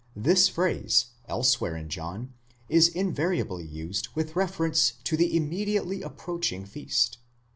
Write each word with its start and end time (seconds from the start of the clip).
this 0.15 0.49
phrase, 0.49 1.11
elsewhere 1.27 1.75
in 1.77 1.87
John, 1.87 2.33
is 2.67 2.87
in 2.87 3.13
variably 3.13 3.63
used 3.67 4.07
with 4.15 4.35
reference 4.35 4.93
to 5.03 5.15
the 5.15 5.37
immediately 5.37 6.01
approaching 6.01 6.65
feast 6.65 7.19
(ii. 7.21 7.25